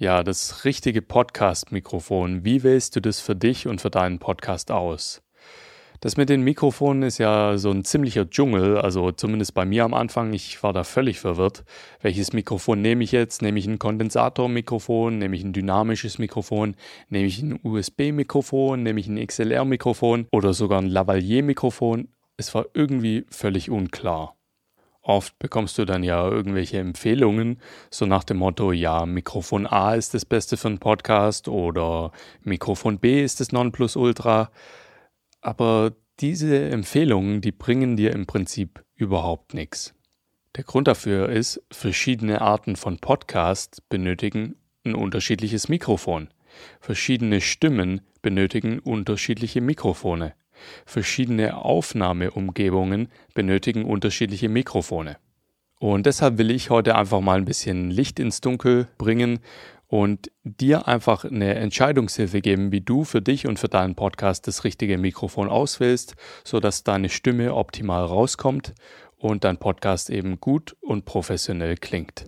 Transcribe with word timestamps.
Ja, 0.00 0.22
das 0.22 0.64
richtige 0.64 1.02
Podcast-Mikrofon. 1.02 2.42
Wie 2.42 2.62
wählst 2.62 2.96
du 2.96 3.00
das 3.00 3.20
für 3.20 3.36
dich 3.36 3.66
und 3.66 3.82
für 3.82 3.90
deinen 3.90 4.18
Podcast 4.18 4.70
aus? 4.70 5.20
Das 6.00 6.16
mit 6.16 6.30
den 6.30 6.40
Mikrofonen 6.40 7.02
ist 7.02 7.18
ja 7.18 7.58
so 7.58 7.70
ein 7.70 7.84
ziemlicher 7.84 8.24
Dschungel, 8.24 8.78
also 8.78 9.12
zumindest 9.12 9.52
bei 9.52 9.66
mir 9.66 9.84
am 9.84 9.92
Anfang. 9.92 10.32
Ich 10.32 10.62
war 10.62 10.72
da 10.72 10.84
völlig 10.84 11.20
verwirrt. 11.20 11.64
Welches 12.00 12.32
Mikrofon 12.32 12.80
nehme 12.80 13.04
ich 13.04 13.12
jetzt? 13.12 13.42
Nehme 13.42 13.58
ich 13.58 13.66
ein 13.66 13.78
Kondensatormikrofon? 13.78 15.18
Nehme 15.18 15.36
ich 15.36 15.44
ein 15.44 15.52
dynamisches 15.52 16.18
Mikrofon? 16.18 16.76
Nehme 17.10 17.26
ich 17.26 17.42
ein 17.42 17.60
USB-Mikrofon? 17.62 18.82
Nehme 18.82 19.00
ich 19.00 19.06
ein 19.06 19.22
XLR-Mikrofon? 19.26 20.28
Oder 20.32 20.54
sogar 20.54 20.80
ein 20.80 20.88
Lavalier-Mikrofon? 20.88 22.08
Es 22.38 22.54
war 22.54 22.64
irgendwie 22.72 23.26
völlig 23.28 23.70
unklar. 23.70 24.39
Oft 25.02 25.38
bekommst 25.38 25.78
du 25.78 25.84
dann 25.84 26.02
ja 26.02 26.28
irgendwelche 26.28 26.78
Empfehlungen, 26.78 27.60
so 27.90 28.04
nach 28.04 28.22
dem 28.22 28.36
Motto, 28.36 28.70
ja, 28.72 29.06
Mikrofon 29.06 29.66
A 29.66 29.94
ist 29.94 30.12
das 30.12 30.26
Beste 30.26 30.56
für 30.56 30.68
einen 30.68 30.78
Podcast 30.78 31.48
oder 31.48 32.12
Mikrofon 32.42 32.98
B 32.98 33.22
ist 33.22 33.40
das 33.40 33.50
Nonplusultra. 33.50 34.50
Aber 35.40 35.92
diese 36.20 36.68
Empfehlungen, 36.68 37.40
die 37.40 37.52
bringen 37.52 37.96
dir 37.96 38.12
im 38.12 38.26
Prinzip 38.26 38.84
überhaupt 38.94 39.54
nichts. 39.54 39.94
Der 40.56 40.64
Grund 40.64 40.86
dafür 40.86 41.30
ist, 41.30 41.62
verschiedene 41.70 42.42
Arten 42.42 42.76
von 42.76 42.98
Podcast 42.98 43.88
benötigen 43.88 44.56
ein 44.84 44.94
unterschiedliches 44.94 45.68
Mikrofon. 45.68 46.28
Verschiedene 46.80 47.40
Stimmen 47.40 48.00
benötigen 48.20 48.80
unterschiedliche 48.80 49.60
Mikrofone. 49.60 50.34
Verschiedene 50.86 51.56
Aufnahmeumgebungen 51.56 53.08
benötigen 53.34 53.84
unterschiedliche 53.84 54.48
Mikrofone. 54.48 55.16
Und 55.78 56.04
deshalb 56.06 56.36
will 56.36 56.50
ich 56.50 56.68
heute 56.68 56.94
einfach 56.94 57.20
mal 57.20 57.38
ein 57.38 57.46
bisschen 57.46 57.90
Licht 57.90 58.20
ins 58.20 58.40
Dunkel 58.40 58.88
bringen 58.98 59.40
und 59.90 60.30
dir 60.44 60.86
einfach 60.86 61.24
eine 61.24 61.54
Entscheidungshilfe 61.54 62.40
geben, 62.40 62.70
wie 62.70 62.80
du 62.80 63.04
für 63.04 63.20
dich 63.20 63.48
und 63.48 63.58
für 63.58 63.68
deinen 63.68 63.96
Podcast 63.96 64.46
das 64.46 64.62
richtige 64.64 64.98
Mikrofon 64.98 65.48
auswählst, 65.48 66.14
sodass 66.44 66.84
deine 66.84 67.08
Stimme 67.08 67.54
optimal 67.54 68.04
rauskommt 68.04 68.74
und 69.16 69.44
dein 69.44 69.56
Podcast 69.56 70.08
eben 70.10 70.38
gut 70.40 70.76
und 70.80 71.06
professionell 71.06 71.76
klingt. 71.76 72.26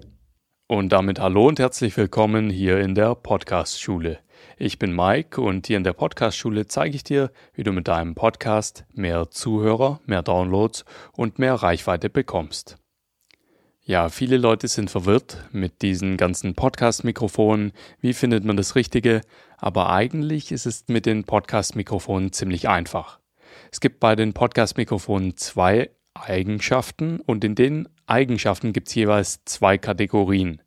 Und 0.67 0.89
damit 0.91 1.21
hallo 1.21 1.47
und 1.49 1.59
herzlich 1.59 1.97
willkommen 1.97 2.51
hier 2.51 2.81
in 2.81 2.95
der 2.95 3.15
Podcast-Schule. 3.15 4.19
Ich 4.57 4.79
bin 4.79 4.95
Mike 4.95 5.41
und 5.41 5.67
hier 5.67 5.77
in 5.77 5.85
der 5.85 5.93
Podcast-Schule 5.93 6.67
zeige 6.67 6.97
ich 6.97 7.05
dir, 7.05 7.31
wie 7.55 7.63
du 7.63 7.73
mit 7.73 7.89
deinem 7.89 8.15
Podcast 8.15 8.85
mehr 8.93 9.31
Zuhörer, 9.31 10.01
mehr 10.07 10.23
Downloads 10.23 10.85
und 11.13 11.39
mehr 11.39 11.55
Reichweite 11.55 12.11
bekommst. 12.11 12.77
Ja, 13.85 14.11
viele 14.11 14.37
Leute 14.37 14.69
sind 14.69 14.91
verwirrt 14.91 15.49
mit 15.51 15.83
diesen 15.83 16.17
ganzen 16.17 16.55
Podcast-Mikrofonen. 16.55 17.73
Wie 18.01 18.13
findet 18.13 18.45
man 18.45 18.57
das 18.57 18.77
Richtige? 18.77 19.23
Aber 19.59 19.91
eigentlich 19.91 20.53
ist 20.53 20.67
es 20.67 20.85
mit 20.87 21.05
den 21.05 21.25
Podcast-Mikrofonen 21.25 22.33
ziemlich 22.33 22.69
einfach. 22.69 23.19
Es 23.73 23.81
gibt 23.81 23.99
bei 23.99 24.15
den 24.15 24.35
Podcast-Mikrofonen 24.35 25.37
zwei 25.37 25.91
Eigenschaften 26.15 27.19
und 27.19 27.43
in 27.43 27.55
den 27.55 27.89
Eigenschaften 28.07 28.73
gibt 28.73 28.89
es 28.89 28.95
jeweils 28.95 29.45
zwei 29.45 29.79
Kategorien 29.79 30.63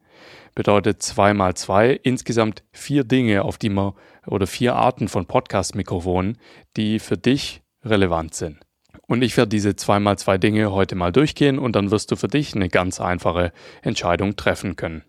bedeutet 0.55 1.03
2 1.03 1.33
mal 1.33 1.53
2 1.53 1.91
insgesamt 1.91 2.63
vier 2.71 3.03
Dinge, 3.03 3.43
auf 3.43 3.57
die 3.57 3.69
man 3.69 3.93
oder 4.25 4.47
vier 4.47 4.75
Arten 4.75 5.07
von 5.07 5.25
Podcast-Mikrofonen, 5.25 6.37
die 6.77 6.99
für 6.99 7.17
dich 7.17 7.61
relevant 7.83 8.33
sind. 8.33 8.59
Und 9.07 9.21
ich 9.21 9.37
werde 9.37 9.49
diese 9.49 9.75
2 9.75 9.99
mal 9.99 10.17
2 10.17 10.37
Dinge 10.37 10.71
heute 10.71 10.95
mal 10.95 11.11
durchgehen 11.11 11.59
und 11.59 11.75
dann 11.75 11.91
wirst 11.91 12.11
du 12.11 12.15
für 12.15 12.27
dich 12.27 12.55
eine 12.55 12.69
ganz 12.69 12.99
einfache 12.99 13.51
Entscheidung 13.83 14.35
treffen 14.35 14.75
können. 14.75 15.03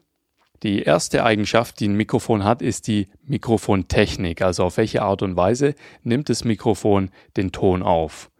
Die 0.62 0.82
erste 0.82 1.24
Eigenschaft, 1.24 1.80
die 1.80 1.88
ein 1.88 1.96
Mikrofon 1.96 2.44
hat, 2.44 2.62
ist 2.62 2.88
die 2.88 3.08
Mikrofontechnik, 3.22 4.42
also 4.42 4.64
auf 4.64 4.78
welche 4.78 5.02
Art 5.02 5.22
und 5.22 5.36
Weise 5.36 5.74
nimmt 6.02 6.28
das 6.28 6.44
Mikrofon 6.44 7.10
den 7.36 7.52
Ton 7.52 7.82
auf. 7.82 8.30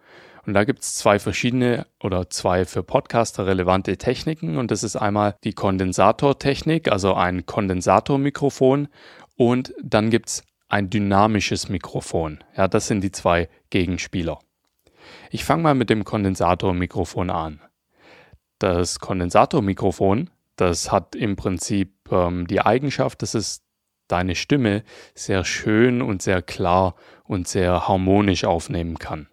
Und 0.46 0.54
da 0.54 0.62
gibt 0.62 0.82
es 0.82 0.94
zwei 0.94 1.18
verschiedene 1.18 1.86
oder 2.00 2.30
zwei 2.30 2.64
für 2.64 2.84
Podcaster 2.84 3.46
relevante 3.46 3.96
Techniken. 3.96 4.58
Und 4.58 4.70
das 4.70 4.84
ist 4.84 4.94
einmal 4.94 5.34
die 5.42 5.52
Kondensatortechnik, 5.52 6.90
also 6.90 7.14
ein 7.14 7.46
Kondensatormikrofon. 7.46 8.88
Und 9.36 9.74
dann 9.82 10.08
gibt 10.08 10.28
es 10.28 10.44
ein 10.68 10.88
dynamisches 10.88 11.68
Mikrofon. 11.68 12.44
Ja, 12.56 12.68
das 12.68 12.86
sind 12.86 13.02
die 13.02 13.10
zwei 13.10 13.48
Gegenspieler. 13.70 14.38
Ich 15.30 15.44
fange 15.44 15.64
mal 15.64 15.74
mit 15.74 15.90
dem 15.90 16.04
Kondensatormikrofon 16.04 17.30
an. 17.30 17.60
Das 18.60 19.00
Kondensatormikrofon, 19.00 20.30
das 20.54 20.92
hat 20.92 21.16
im 21.16 21.34
Prinzip 21.34 21.92
ähm, 22.10 22.46
die 22.46 22.60
Eigenschaft, 22.60 23.20
dass 23.22 23.34
es 23.34 23.62
deine 24.08 24.36
Stimme 24.36 24.84
sehr 25.14 25.44
schön 25.44 26.02
und 26.02 26.22
sehr 26.22 26.40
klar 26.40 26.94
und 27.24 27.48
sehr 27.48 27.88
harmonisch 27.88 28.44
aufnehmen 28.44 28.98
kann. 28.98 29.28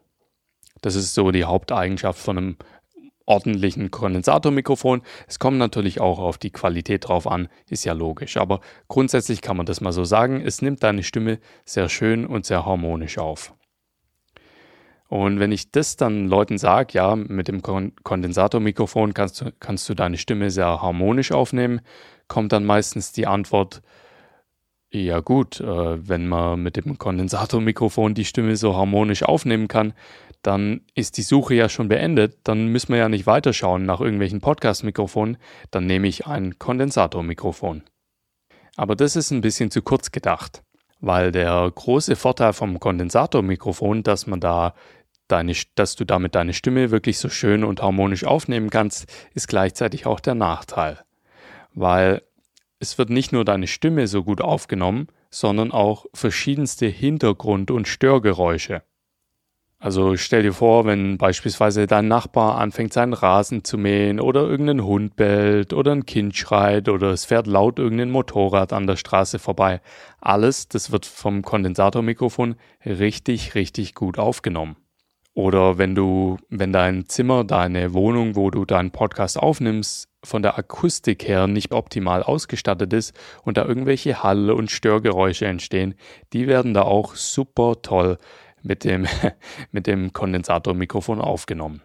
Das 0.84 0.96
ist 0.96 1.14
so 1.14 1.32
die 1.32 1.46
Haupteigenschaft 1.46 2.20
von 2.20 2.38
einem 2.38 2.58
ordentlichen 3.26 3.90
Kondensatormikrofon. 3.90 5.02
Es 5.28 5.40
kommt 5.40 5.58
natürlich 5.58 6.02
auch 6.02 6.20
auf 6.20 6.38
die 6.38 6.52
Qualität 6.52 7.08
drauf 7.08 7.26
an, 7.26 7.48
ist 7.70 7.86
ja 7.86 7.94
logisch. 7.94 8.36
Aber 8.36 8.60
grundsätzlich 8.90 9.42
kann 9.42 9.56
man 9.56 9.66
das 9.66 9.80
mal 9.80 9.94
so 9.94 10.04
sagen. 10.04 10.42
Es 10.46 10.62
nimmt 10.62 10.84
deine 10.84 11.04
Stimme 11.04 11.40
sehr 11.64 11.88
schön 11.88 12.26
und 12.26 12.46
sehr 12.46 12.66
harmonisch 12.66 13.18
auf. 13.18 13.54
Und 15.08 15.40
wenn 15.40 15.54
ich 15.54 15.72
das 15.72 15.96
dann 15.96 16.28
Leuten 16.28 16.58
sage, 16.58 16.94
ja, 16.94 17.16
mit 17.16 17.48
dem 17.48 17.62
Kondensatormikrofon 17.62 19.14
kannst 19.14 19.40
du, 19.40 19.52
kannst 19.58 19.88
du 19.88 19.94
deine 19.94 20.18
Stimme 20.18 20.52
sehr 20.52 20.82
harmonisch 20.82 21.32
aufnehmen, 21.32 21.80
kommt 22.28 22.52
dann 22.52 22.66
meistens 22.66 23.14
die 23.14 23.28
Antwort, 23.28 23.84
ja 24.94 25.20
gut, 25.20 25.60
äh, 25.60 26.08
wenn 26.08 26.28
man 26.28 26.62
mit 26.62 26.78
dem 26.78 26.98
Kondensatormikrofon 26.98 28.14
die 28.14 28.26
Stimme 28.26 28.56
so 28.56 28.76
harmonisch 28.76 29.24
aufnehmen 29.24 29.68
kann, 29.68 29.94
dann 30.44 30.82
ist 30.94 31.18
die 31.18 31.24
Suche 31.24 31.56
ja 31.56 31.70
schon 31.70 31.88
beendet, 31.88 32.38
dann 32.44 32.68
müssen 32.68 32.90
wir 32.90 33.00
ja 33.00 33.10
nicht 33.10 33.26
weiterschauen 33.26 33.86
nach 33.86 34.02
irgendwelchen 34.02 34.42
Podcast-Mikrofonen, 34.42 35.38
dann 35.72 35.86
nehme 35.86 36.08
ich 36.08 36.28
ein 36.28 36.60
Kondensatormikrofon. 36.60 37.84
Aber 38.76 38.96
das 38.96 39.16
ist 39.16 39.32
ein 39.32 39.42
bisschen 39.42 39.72
zu 39.72 39.82
kurz 39.82 40.12
gedacht, 40.12 40.64
weil 41.00 41.32
der 41.32 41.72
große 41.74 42.16
Vorteil 42.16 42.54
vom 42.54 42.80
Kondensatormikrofon, 42.80 44.04
dass 44.04 44.28
man 44.28 44.40
da 44.40 44.74
deine, 45.28 45.54
dass 45.76 45.96
du 45.96 46.06
damit 46.06 46.36
deine 46.36 46.54
Stimme 46.54 46.92
wirklich 46.92 47.18
so 47.18 47.30
schön 47.30 47.64
und 47.64 47.82
harmonisch 47.82 48.26
aufnehmen 48.26 48.70
kannst, 48.70 49.12
ist 49.34 49.48
gleichzeitig 49.48 50.06
auch 50.06 50.20
der 50.20 50.36
Nachteil. 50.36 51.00
Weil 51.74 52.22
es 52.84 52.98
wird 52.98 53.10
nicht 53.10 53.32
nur 53.32 53.46
deine 53.46 53.68
Stimme 53.68 54.08
so 54.08 54.24
gut 54.24 54.42
aufgenommen, 54.42 55.08
sondern 55.30 55.72
auch 55.72 56.06
verschiedenste 56.14 56.86
Hintergrund- 56.86 57.72
und 57.72 57.88
Störgeräusche. 57.88 58.84
Also 59.80 60.16
stell 60.16 60.44
dir 60.44 60.54
vor, 60.54 60.86
wenn 60.86 61.18
beispielsweise 61.18 61.88
dein 61.88 62.08
Nachbar 62.08 62.58
anfängt 62.58 62.94
seinen 62.94 63.14
Rasen 63.14 63.64
zu 63.64 63.78
mähen 63.78 64.20
oder 64.20 64.42
irgendein 64.42 64.86
Hund 64.86 65.16
bellt 65.16 65.74
oder 65.74 65.92
ein 65.92 66.06
Kind 66.06 66.38
schreit 66.38 66.88
oder 66.88 67.12
es 67.12 67.26
fährt 67.26 67.48
laut 67.48 67.80
irgendein 67.80 68.12
Motorrad 68.12 68.72
an 68.72 68.88
der 68.88 68.96
Straße 68.96 69.40
vorbei. 69.40 69.82
Alles, 70.22 70.70
das 70.70 70.92
wird 70.92 71.06
vom 71.06 71.42
Kondensatormikrofon 71.42 72.56
richtig, 72.86 73.56
richtig 73.56 73.94
gut 73.94 74.20
aufgenommen. 74.20 74.78
Oder 75.34 75.78
wenn 75.78 75.96
du, 75.96 76.38
wenn 76.50 76.72
dein 76.72 77.08
Zimmer, 77.08 77.44
deine 77.44 77.94
Wohnung, 77.94 78.36
wo 78.36 78.52
du 78.52 78.66
deinen 78.66 78.92
Podcast 78.92 79.38
aufnimmst, 79.38 80.10
von 80.24 80.42
der 80.42 80.58
Akustik 80.58 81.28
her 81.28 81.48
nicht 81.48 81.74
optimal 81.74 82.24
ausgestattet 82.24 82.94
ist 82.94 83.14
und 83.44 83.58
da 83.58 83.66
irgendwelche 83.66 84.24
Hall- 84.24 84.52
und 84.52 84.72
Störgeräusche 84.72 85.46
entstehen, 85.46 85.96
die 86.32 86.48
werden 86.48 86.74
da 86.74 86.84
auch 86.84 87.16
super 87.16 87.82
toll 87.82 88.18
mit 88.62 88.84
dem, 88.84 89.08
mit 89.72 89.88
dem 89.88 90.14
Kondensatormikrofon 90.14 91.20
aufgenommen. 91.20 91.82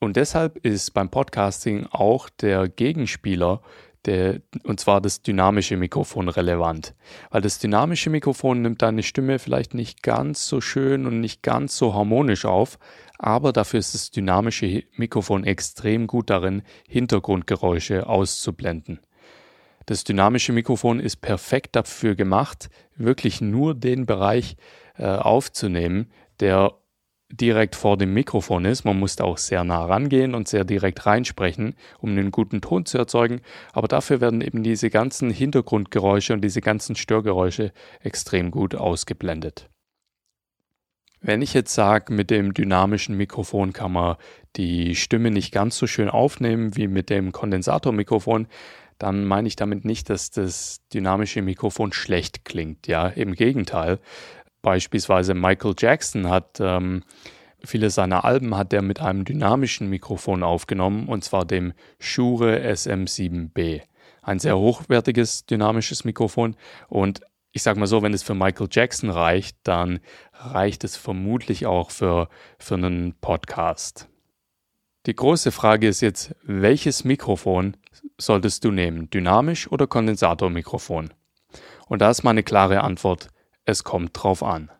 Und 0.00 0.16
deshalb 0.16 0.56
ist 0.64 0.94
beim 0.94 1.10
Podcasting 1.10 1.86
auch 1.90 2.30
der 2.30 2.68
Gegenspieler 2.68 3.60
der, 4.06 4.40
und 4.64 4.80
zwar 4.80 5.00
das 5.00 5.22
dynamische 5.22 5.76
Mikrofon 5.76 6.28
relevant. 6.28 6.94
Weil 7.30 7.42
das 7.42 7.58
dynamische 7.58 8.10
Mikrofon 8.10 8.62
nimmt 8.62 8.82
deine 8.82 9.02
Stimme 9.02 9.38
vielleicht 9.38 9.74
nicht 9.74 10.02
ganz 10.02 10.46
so 10.46 10.60
schön 10.60 11.06
und 11.06 11.20
nicht 11.20 11.42
ganz 11.42 11.76
so 11.76 11.94
harmonisch 11.94 12.44
auf, 12.44 12.78
aber 13.18 13.52
dafür 13.52 13.80
ist 13.80 13.94
das 13.94 14.10
dynamische 14.10 14.84
Mikrofon 14.96 15.44
extrem 15.44 16.06
gut 16.06 16.30
darin, 16.30 16.62
Hintergrundgeräusche 16.88 18.06
auszublenden. 18.06 19.00
Das 19.86 20.04
dynamische 20.04 20.52
Mikrofon 20.52 21.00
ist 21.00 21.16
perfekt 21.16 21.76
dafür 21.76 22.14
gemacht, 22.14 22.70
wirklich 22.96 23.40
nur 23.40 23.74
den 23.74 24.06
Bereich 24.06 24.56
äh, 24.96 25.06
aufzunehmen, 25.06 26.10
der 26.38 26.74
direkt 27.30 27.76
vor 27.76 27.96
dem 27.96 28.12
Mikrofon 28.12 28.64
ist. 28.64 28.84
Man 28.84 28.98
muss 28.98 29.16
da 29.16 29.24
auch 29.24 29.38
sehr 29.38 29.64
nah 29.64 29.84
rangehen 29.84 30.34
und 30.34 30.48
sehr 30.48 30.64
direkt 30.64 31.06
reinsprechen, 31.06 31.74
um 31.98 32.10
einen 32.10 32.30
guten 32.30 32.60
Ton 32.60 32.86
zu 32.86 32.98
erzeugen. 32.98 33.40
Aber 33.72 33.88
dafür 33.88 34.20
werden 34.20 34.40
eben 34.40 34.62
diese 34.62 34.90
ganzen 34.90 35.30
Hintergrundgeräusche 35.30 36.32
und 36.32 36.42
diese 36.42 36.60
ganzen 36.60 36.96
Störgeräusche 36.96 37.72
extrem 38.00 38.50
gut 38.50 38.74
ausgeblendet. 38.74 39.68
Wenn 41.22 41.42
ich 41.42 41.52
jetzt 41.52 41.74
sage, 41.74 42.14
mit 42.14 42.30
dem 42.30 42.54
dynamischen 42.54 43.16
Mikrofon 43.16 43.72
kann 43.74 43.92
man 43.92 44.16
die 44.56 44.94
Stimme 44.96 45.30
nicht 45.30 45.52
ganz 45.52 45.76
so 45.76 45.86
schön 45.86 46.08
aufnehmen 46.08 46.76
wie 46.76 46.88
mit 46.88 47.10
dem 47.10 47.30
Kondensatormikrofon, 47.30 48.48
dann 48.98 49.24
meine 49.24 49.48
ich 49.48 49.56
damit 49.56 49.84
nicht, 49.84 50.10
dass 50.10 50.30
das 50.30 50.80
dynamische 50.92 51.42
Mikrofon 51.42 51.92
schlecht 51.92 52.44
klingt. 52.44 52.86
Ja, 52.86 53.08
im 53.08 53.34
Gegenteil. 53.34 53.98
Beispielsweise 54.62 55.34
Michael 55.34 55.74
Jackson 55.78 56.28
hat 56.28 56.58
ähm, 56.60 57.02
viele 57.62 57.90
seiner 57.90 58.24
Alben 58.24 58.56
hat 58.56 58.72
er 58.72 58.82
mit 58.82 59.00
einem 59.00 59.24
dynamischen 59.24 59.88
Mikrofon 59.88 60.42
aufgenommen, 60.42 61.08
und 61.08 61.24
zwar 61.24 61.44
dem 61.44 61.72
Shure 61.98 62.58
SM7B. 62.58 63.82
Ein 64.22 64.38
sehr 64.38 64.58
hochwertiges 64.58 65.46
dynamisches 65.46 66.04
Mikrofon 66.04 66.56
und 66.88 67.20
ich 67.52 67.62
sag 67.62 67.76
mal 67.76 67.86
so, 67.86 68.02
wenn 68.02 68.14
es 68.14 68.22
für 68.22 68.34
Michael 68.34 68.68
Jackson 68.70 69.10
reicht, 69.10 69.56
dann 69.64 69.98
reicht 70.32 70.84
es 70.84 70.96
vermutlich 70.96 71.66
auch 71.66 71.90
für, 71.90 72.28
für 72.58 72.74
einen 72.74 73.14
Podcast. 73.20 74.08
Die 75.06 75.16
große 75.16 75.50
Frage 75.50 75.88
ist 75.88 76.00
jetzt, 76.00 76.34
welches 76.42 77.04
Mikrofon 77.04 77.76
solltest 78.18 78.64
du 78.64 78.70
nehmen? 78.70 79.10
Dynamisch 79.10 79.70
oder 79.72 79.86
Kondensatormikrofon? 79.86 81.12
Und 81.88 82.02
da 82.02 82.10
ist 82.10 82.22
meine 82.22 82.42
klare 82.42 82.82
Antwort, 82.82 83.28
es 83.70 83.84
kommt 83.84 84.10
drauf 84.14 84.42
an. 84.42 84.70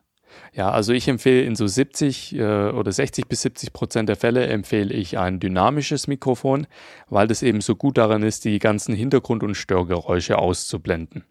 Ja, 0.53 0.69
also 0.71 0.93
ich 0.93 1.07
empfehle 1.07 1.43
in 1.43 1.55
so 1.55 1.67
70 1.67 2.35
äh, 2.35 2.69
oder 2.69 2.91
60 2.91 3.27
bis 3.27 3.41
70 3.41 3.73
Prozent 3.73 4.09
der 4.09 4.15
Fälle 4.15 4.47
empfehle 4.47 4.93
ich 4.93 5.17
ein 5.17 5.39
dynamisches 5.39 6.07
Mikrofon, 6.07 6.67
weil 7.09 7.27
das 7.27 7.43
eben 7.43 7.61
so 7.61 7.75
gut 7.75 7.97
daran 7.97 8.23
ist, 8.23 8.45
die 8.45 8.59
ganzen 8.59 8.93
Hintergrund- 8.93 9.43
und 9.43 9.55
Störgeräusche 9.55 10.37
auszublenden. 10.37 11.23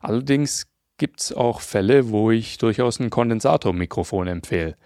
Allerdings 0.00 0.66
gibt 0.98 1.20
es 1.20 1.32
auch 1.32 1.60
Fälle, 1.60 2.10
wo 2.10 2.30
ich 2.30 2.58
durchaus 2.58 3.00
ein 3.00 3.10
Kondensatormikrofon 3.10 4.28
empfehle. 4.28 4.76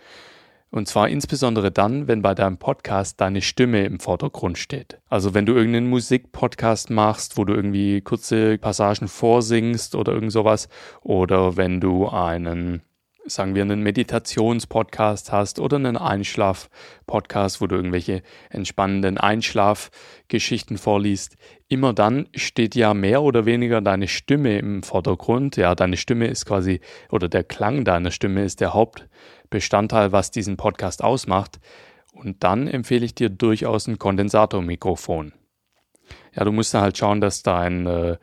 Und 0.70 0.86
zwar 0.86 1.08
insbesondere 1.08 1.72
dann, 1.72 2.06
wenn 2.06 2.22
bei 2.22 2.34
deinem 2.34 2.58
Podcast 2.58 3.20
deine 3.20 3.42
Stimme 3.42 3.84
im 3.84 3.98
Vordergrund 3.98 4.56
steht. 4.56 5.00
Also 5.08 5.34
wenn 5.34 5.44
du 5.44 5.54
irgendeinen 5.54 5.88
Musikpodcast 5.88 6.90
machst, 6.90 7.36
wo 7.36 7.44
du 7.44 7.54
irgendwie 7.54 8.00
kurze 8.02 8.56
Passagen 8.56 9.08
vorsingst 9.08 9.96
oder 9.96 10.12
irgend 10.12 10.30
sowas. 10.30 10.68
Oder 11.02 11.56
wenn 11.56 11.80
du 11.80 12.08
einen 12.08 12.82
sagen 13.26 13.54
wir, 13.54 13.62
einen 13.62 13.82
Meditationspodcast 13.82 15.32
hast 15.32 15.60
oder 15.60 15.76
einen 15.76 15.96
Einschlaf-Podcast, 15.96 17.60
wo 17.60 17.66
du 17.66 17.76
irgendwelche 17.76 18.22
entspannenden 18.48 19.18
Einschlafgeschichten 19.18 20.78
vorliest, 20.78 21.36
immer 21.68 21.92
dann 21.92 22.28
steht 22.34 22.74
ja 22.74 22.94
mehr 22.94 23.22
oder 23.22 23.46
weniger 23.46 23.80
deine 23.80 24.08
Stimme 24.08 24.58
im 24.58 24.82
Vordergrund. 24.82 25.56
Ja, 25.56 25.74
deine 25.74 25.96
Stimme 25.96 26.26
ist 26.26 26.46
quasi, 26.46 26.80
oder 27.10 27.28
der 27.28 27.44
Klang 27.44 27.84
deiner 27.84 28.10
Stimme 28.10 28.44
ist 28.44 28.60
der 28.60 28.74
Hauptbestandteil, 29.50 30.12
was 30.12 30.30
diesen 30.30 30.56
Podcast 30.56 31.02
ausmacht. 31.02 31.58
Und 32.12 32.44
dann 32.44 32.68
empfehle 32.68 33.04
ich 33.04 33.16
dir 33.16 33.30
durchaus 33.30 33.88
ein 33.88 33.98
Kondensatormikrofon. 33.98 35.32
Ja, 36.36 36.44
du 36.44 36.52
musst 36.52 36.72
dann 36.72 36.82
halt 36.82 36.96
schauen, 36.96 37.20
dass 37.20 37.42
dein, 37.42 37.84
äh, 37.86 38.16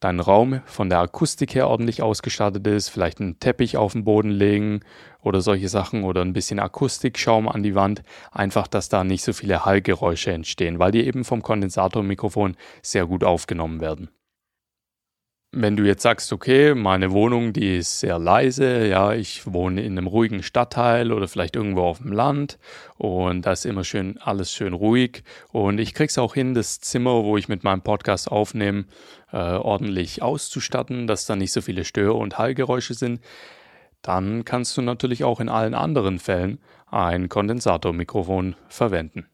dein 0.00 0.20
Raum 0.20 0.60
von 0.66 0.90
der 0.90 0.98
Akustik 0.98 1.54
her 1.54 1.68
ordentlich 1.68 2.02
ausgestattet 2.02 2.66
ist, 2.66 2.90
vielleicht 2.90 3.18
einen 3.18 3.38
Teppich 3.38 3.78
auf 3.78 3.92
den 3.92 4.04
Boden 4.04 4.30
legen 4.30 4.80
oder 5.22 5.40
solche 5.40 5.70
Sachen 5.70 6.04
oder 6.04 6.20
ein 6.20 6.34
bisschen 6.34 6.58
Akustikschaum 6.58 7.48
an 7.48 7.62
die 7.62 7.74
Wand, 7.74 8.02
einfach, 8.30 8.66
dass 8.66 8.90
da 8.90 9.04
nicht 9.04 9.24
so 9.24 9.32
viele 9.32 9.64
Hallgeräusche 9.64 10.32
entstehen, 10.32 10.78
weil 10.78 10.92
die 10.92 11.06
eben 11.06 11.24
vom 11.24 11.40
Kondensatormikrofon 11.40 12.56
sehr 12.82 13.06
gut 13.06 13.24
aufgenommen 13.24 13.80
werden. 13.80 14.10
Wenn 15.56 15.76
du 15.76 15.84
jetzt 15.84 16.02
sagst, 16.02 16.32
okay, 16.32 16.74
meine 16.74 17.12
Wohnung, 17.12 17.52
die 17.52 17.76
ist 17.76 18.00
sehr 18.00 18.18
leise, 18.18 18.88
ja, 18.88 19.12
ich 19.12 19.52
wohne 19.52 19.82
in 19.82 19.96
einem 19.96 20.08
ruhigen 20.08 20.42
Stadtteil 20.42 21.12
oder 21.12 21.28
vielleicht 21.28 21.54
irgendwo 21.54 21.82
auf 21.82 21.98
dem 21.98 22.10
Land 22.10 22.58
und 22.96 23.46
da 23.46 23.52
ist 23.52 23.64
immer 23.64 23.84
schön, 23.84 24.18
alles 24.18 24.52
schön 24.52 24.72
ruhig 24.72 25.22
und 25.52 25.78
ich 25.78 25.94
krieg's 25.94 26.18
auch 26.18 26.34
hin, 26.34 26.54
das 26.54 26.80
Zimmer, 26.80 27.22
wo 27.22 27.36
ich 27.36 27.48
mit 27.48 27.62
meinem 27.62 27.82
Podcast 27.82 28.32
aufnehme, 28.32 28.86
äh, 29.30 29.36
ordentlich 29.36 30.22
auszustatten, 30.22 31.06
dass 31.06 31.26
da 31.26 31.36
nicht 31.36 31.52
so 31.52 31.60
viele 31.60 31.84
Stör- 31.84 32.16
und 32.16 32.36
Hallgeräusche 32.36 32.94
sind, 32.94 33.20
dann 34.02 34.44
kannst 34.44 34.76
du 34.76 34.82
natürlich 34.82 35.22
auch 35.22 35.38
in 35.38 35.48
allen 35.48 35.74
anderen 35.74 36.18
Fällen 36.18 36.58
ein 36.88 37.28
Kondensatormikrofon 37.28 38.56
verwenden. 38.66 39.28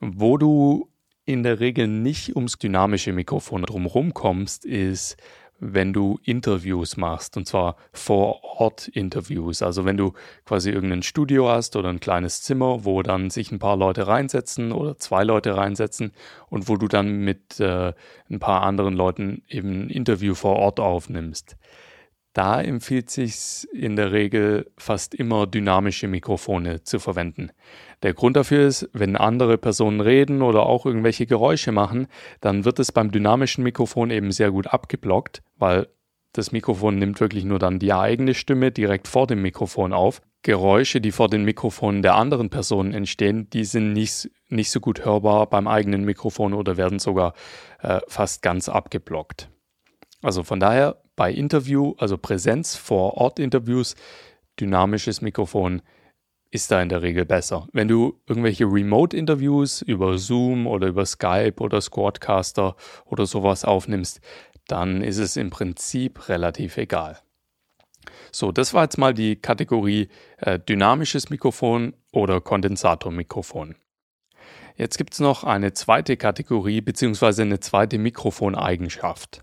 Wo 0.00 0.38
du 0.38 0.88
in 1.28 1.42
der 1.42 1.60
Regel 1.60 1.88
nicht 1.88 2.34
ums 2.36 2.56
dynamische 2.56 3.12
Mikrofon 3.12 3.60
drumherum 3.60 4.14
kommst, 4.14 4.64
ist, 4.64 5.18
wenn 5.60 5.92
du 5.92 6.18
Interviews 6.24 6.96
machst, 6.96 7.36
und 7.36 7.46
zwar 7.46 7.76
vor 7.92 8.42
Ort 8.44 8.88
Interviews. 8.88 9.60
Also 9.60 9.84
wenn 9.84 9.98
du 9.98 10.14
quasi 10.46 10.70
irgendein 10.70 11.02
Studio 11.02 11.50
hast 11.50 11.76
oder 11.76 11.90
ein 11.90 12.00
kleines 12.00 12.40
Zimmer, 12.40 12.86
wo 12.86 13.02
dann 13.02 13.28
sich 13.28 13.52
ein 13.52 13.58
paar 13.58 13.76
Leute 13.76 14.06
reinsetzen 14.06 14.72
oder 14.72 14.96
zwei 14.96 15.22
Leute 15.22 15.54
reinsetzen 15.54 16.12
und 16.48 16.66
wo 16.66 16.76
du 16.76 16.88
dann 16.88 17.18
mit 17.18 17.60
äh, 17.60 17.92
ein 18.30 18.38
paar 18.38 18.62
anderen 18.62 18.94
Leuten 18.94 19.42
eben 19.48 19.82
ein 19.82 19.90
Interview 19.90 20.34
vor 20.34 20.56
Ort 20.56 20.80
aufnimmst. 20.80 21.58
Da 22.38 22.60
empfiehlt 22.60 23.10
sich 23.10 23.66
in 23.72 23.96
der 23.96 24.12
Regel 24.12 24.70
fast 24.78 25.12
immer 25.12 25.48
dynamische 25.48 26.06
Mikrofone 26.06 26.84
zu 26.84 27.00
verwenden. 27.00 27.50
Der 28.04 28.14
Grund 28.14 28.36
dafür 28.36 28.64
ist, 28.64 28.88
wenn 28.92 29.16
andere 29.16 29.58
Personen 29.58 30.00
reden 30.00 30.40
oder 30.42 30.64
auch 30.64 30.86
irgendwelche 30.86 31.26
Geräusche 31.26 31.72
machen, 31.72 32.06
dann 32.40 32.64
wird 32.64 32.78
es 32.78 32.92
beim 32.92 33.10
dynamischen 33.10 33.64
Mikrofon 33.64 34.12
eben 34.12 34.30
sehr 34.30 34.52
gut 34.52 34.68
abgeblockt, 34.68 35.42
weil 35.56 35.88
das 36.32 36.52
Mikrofon 36.52 37.00
nimmt 37.00 37.18
wirklich 37.18 37.42
nur 37.42 37.58
dann 37.58 37.80
die 37.80 37.92
eigene 37.92 38.34
Stimme 38.34 38.70
direkt 38.70 39.08
vor 39.08 39.26
dem 39.26 39.42
Mikrofon 39.42 39.92
auf. 39.92 40.22
Geräusche, 40.42 41.00
die 41.00 41.10
vor 41.10 41.28
den 41.28 41.42
Mikrofonen 41.42 42.02
der 42.02 42.14
anderen 42.14 42.50
Personen 42.50 42.94
entstehen, 42.94 43.50
die 43.50 43.64
sind 43.64 43.94
nicht, 43.94 44.30
nicht 44.48 44.70
so 44.70 44.78
gut 44.78 45.04
hörbar 45.04 45.48
beim 45.50 45.66
eigenen 45.66 46.04
Mikrofon 46.04 46.54
oder 46.54 46.76
werden 46.76 47.00
sogar 47.00 47.34
äh, 47.80 47.98
fast 48.06 48.42
ganz 48.42 48.68
abgeblockt. 48.68 49.50
Also 50.22 50.44
von 50.44 50.60
daher 50.60 51.02
bei 51.18 51.32
Interview, 51.32 51.94
also 51.98 52.16
Präsenz 52.16 52.76
vor 52.76 53.14
Ort 53.16 53.40
Interviews, 53.40 53.96
dynamisches 54.60 55.20
Mikrofon 55.20 55.82
ist 56.52 56.70
da 56.70 56.80
in 56.80 56.88
der 56.88 57.02
Regel 57.02 57.24
besser. 57.24 57.66
Wenn 57.72 57.88
du 57.88 58.20
irgendwelche 58.28 58.64
Remote-Interviews 58.64 59.82
über 59.82 60.16
Zoom 60.16 60.68
oder 60.68 60.86
über 60.86 61.04
Skype 61.04 61.56
oder 61.58 61.80
Squadcaster 61.80 62.76
oder 63.04 63.26
sowas 63.26 63.64
aufnimmst, 63.64 64.20
dann 64.68 65.02
ist 65.02 65.18
es 65.18 65.36
im 65.36 65.50
Prinzip 65.50 66.28
relativ 66.28 66.76
egal. 66.76 67.18
So, 68.30 68.52
das 68.52 68.72
war 68.72 68.84
jetzt 68.84 68.96
mal 68.96 69.12
die 69.12 69.34
Kategorie 69.34 70.08
äh, 70.36 70.60
dynamisches 70.60 71.30
Mikrofon 71.30 71.94
oder 72.12 72.40
Kondensatormikrofon. 72.40 73.74
Jetzt 74.76 74.98
gibt 74.98 75.14
es 75.14 75.18
noch 75.18 75.42
eine 75.42 75.72
zweite 75.72 76.16
Kategorie 76.16 76.80
bzw. 76.80 77.42
eine 77.42 77.58
zweite 77.58 77.98
Mikrofoneigenschaft. 77.98 79.42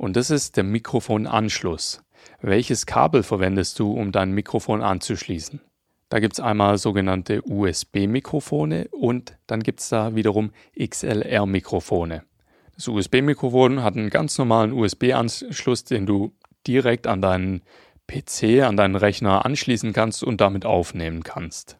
Und 0.00 0.16
das 0.16 0.30
ist 0.30 0.56
der 0.56 0.64
Mikrofonanschluss. 0.64 2.02
Welches 2.40 2.86
Kabel 2.86 3.22
verwendest 3.22 3.78
du, 3.78 3.92
um 3.92 4.12
dein 4.12 4.32
Mikrofon 4.32 4.80
anzuschließen? 4.80 5.60
Da 6.08 6.20
gibt 6.20 6.32
es 6.32 6.40
einmal 6.40 6.78
sogenannte 6.78 7.42
USB-Mikrofone 7.44 8.88
und 8.92 9.36
dann 9.46 9.62
gibt 9.62 9.80
es 9.80 9.90
da 9.90 10.14
wiederum 10.14 10.52
XLR-Mikrofone. 10.74 12.22
Das 12.74 12.88
USB-Mikrofon 12.88 13.82
hat 13.82 13.94
einen 13.94 14.08
ganz 14.08 14.38
normalen 14.38 14.72
USB-Anschluss, 14.72 15.84
den 15.84 16.06
du 16.06 16.32
direkt 16.66 17.06
an 17.06 17.20
deinen 17.20 17.60
PC, 18.06 18.62
an 18.62 18.78
deinen 18.78 18.96
Rechner 18.96 19.44
anschließen 19.44 19.92
kannst 19.92 20.24
und 20.24 20.40
damit 20.40 20.64
aufnehmen 20.64 21.24
kannst. 21.24 21.79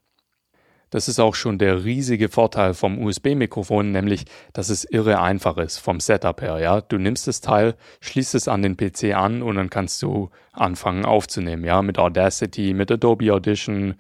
Das 0.91 1.07
ist 1.07 1.21
auch 1.21 1.37
schon 1.37 1.59
der 1.59 1.85
riesige 1.85 2.29
Vorteil 2.29 2.75
vom 2.75 2.99
USB-Mikrofon, 2.99 3.93
nämlich, 3.93 4.25
dass 4.53 4.71
es 4.71 4.85
irre 4.85 5.21
einfach 5.21 5.57
ist 5.57 5.79
vom 5.79 6.01
Setup 6.01 6.41
her. 6.43 6.59
Ja, 6.59 6.81
du 6.81 6.99
nimmst 6.99 7.29
das 7.29 7.41
Teil, 7.41 7.77
schließt 8.01 8.35
es 8.35 8.49
an 8.49 8.63
den 8.63 8.77
PC 8.77 9.15
an 9.15 9.41
und 9.43 9.55
dann 9.55 9.71
kannst 9.71 10.03
du 10.03 10.31
anfangen 10.53 11.05
aufzunehmen. 11.05 11.65
Ja, 11.65 11.81
mit 11.83 11.99
Audacity, 11.99 12.75
mit 12.75 12.91
Adobe 12.91 13.33
Audition, 13.33 13.95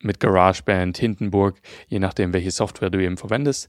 mit 0.00 0.18
GarageBand, 0.18 0.98
Hindenburg, 0.98 1.60
je 1.86 2.00
nachdem, 2.00 2.32
welche 2.32 2.50
Software 2.50 2.90
du 2.90 3.00
eben 3.00 3.16
verwendest. 3.16 3.68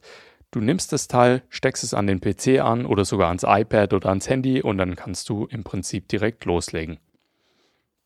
Du 0.50 0.60
nimmst 0.60 0.92
das 0.94 1.08
Teil, 1.08 1.44
steckst 1.50 1.84
es 1.84 1.94
an 1.94 2.08
den 2.08 2.22
PC 2.22 2.60
an 2.60 2.88
oder 2.88 3.06
sogar 3.06 3.28
ans 3.28 3.46
iPad 3.46 3.94
oder 3.94 4.10
ans 4.10 4.30
Handy 4.30 4.64
und 4.64 4.80
dann 4.80 4.96
kannst 4.96 5.30
du 5.30 5.46
im 5.46 5.64
Prinzip 5.64 6.08
direkt 6.08 6.46
loslegen. 6.46 6.98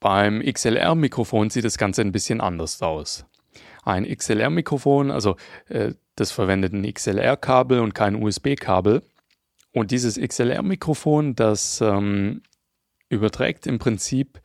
Beim 0.01 0.41
XLR-Mikrofon 0.41 1.51
sieht 1.51 1.63
das 1.63 1.77
Ganze 1.77 2.01
ein 2.01 2.11
bisschen 2.11 2.41
anders 2.41 2.81
aus 2.81 3.25
ein 3.83 4.05
XLR-Mikrofon, 4.05 5.11
also 5.11 5.35
äh, 5.69 5.93
das 6.15 6.31
verwendet 6.31 6.73
ein 6.73 6.91
XLR-Kabel 6.91 7.79
und 7.79 7.95
kein 7.95 8.21
USB-Kabel. 8.21 9.01
Und 9.73 9.91
dieses 9.91 10.19
XLR-Mikrofon, 10.19 11.35
das 11.35 11.81
ähm, 11.81 12.41
überträgt 13.09 13.67
im 13.67 13.79
Prinzip 13.79 14.41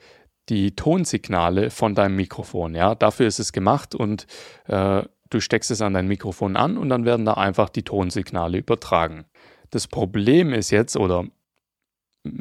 die 0.48 0.76
Tonsignale 0.76 1.70
von 1.70 1.94
deinem 1.94 2.16
Mikrofon. 2.16 2.74
Ja, 2.74 2.94
dafür 2.94 3.26
ist 3.26 3.40
es 3.40 3.52
gemacht 3.52 3.94
und 3.94 4.26
äh, 4.66 5.02
du 5.30 5.40
steckst 5.40 5.70
es 5.70 5.82
an 5.82 5.94
dein 5.94 6.06
Mikrofon 6.06 6.56
an 6.56 6.78
und 6.78 6.88
dann 6.88 7.04
werden 7.04 7.26
da 7.26 7.34
einfach 7.34 7.68
die 7.68 7.82
Tonsignale 7.82 8.58
übertragen. 8.58 9.24
Das 9.70 9.88
Problem 9.88 10.52
ist 10.52 10.70
jetzt, 10.70 10.96
oder 10.96 11.26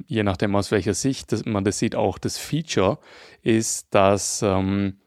je 0.05 0.23
nachdem 0.23 0.55
aus 0.55 0.71
welcher 0.71 0.93
Sicht 0.93 1.45
man 1.47 1.63
das 1.63 1.79
sieht, 1.79 1.95
auch 1.95 2.17
das 2.17 2.37
Feature 2.37 2.99
ist, 3.41 3.87
dass 3.93 4.41
ähm, 4.43 4.99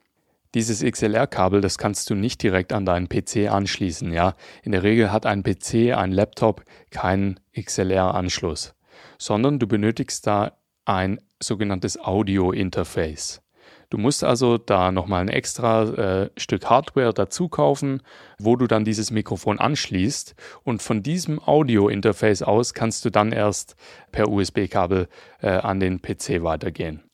Dieses 0.55 0.83
XLR-Kabel, 0.83 1.61
das 1.61 1.76
kannst 1.76 2.09
du 2.09 2.14
nicht 2.14 2.43
direkt 2.43 2.73
an 2.73 2.87
deinen 2.87 3.09
PC 3.09 3.50
anschließen, 3.50 4.12
ja. 4.12 4.35
In 4.62 4.73
der 4.73 4.83
Regel 4.83 5.12
hat 5.12 5.26
ein 5.26 5.43
PC, 5.43 5.95
ein 5.95 6.11
Laptop 6.11 6.64
keinen 6.90 7.38
XLR-Anschluss, 7.55 8.75
sondern 9.19 9.59
du 9.59 9.67
benötigst 9.67 10.26
da 10.26 10.52
ein 10.87 11.21
sogenanntes 11.38 11.99
Audio-Interface. 12.00 13.43
Du 13.90 13.97
musst 13.97 14.23
also 14.23 14.59
da 14.59 14.93
nochmal 14.93 15.23
ein 15.23 15.28
extra 15.28 15.85
äh, 15.85 16.31
Stück 16.37 16.69
Hardware 16.69 17.14
dazu 17.14 17.49
kaufen, 17.49 18.02
wo 18.38 18.57
du 18.57 18.67
dann 18.67 18.85
dieses 18.85 19.11
Mikrofon 19.11 19.59
anschließt 19.59 20.35
und 20.62 20.83
von 20.83 21.02
diesem 21.02 21.43
Audio-Interface 21.43 22.43
aus 22.43 22.75
kannst 22.75 23.05
du 23.05 23.11
dann 23.11 23.33
erst 23.33 23.76
per 24.12 24.28
USB-Kabel 24.28 25.09
äh, 25.40 25.49
an 25.49 25.81
den 25.81 26.02
PC 26.02 26.43
weitergehen. 26.43 27.07